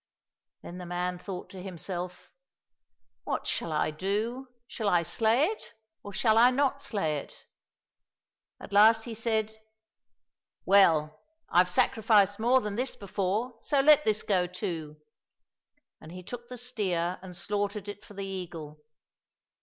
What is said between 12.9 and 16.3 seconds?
before, so let this go too!" and he